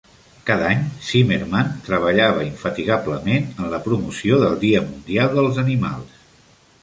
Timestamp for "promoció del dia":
3.89-4.83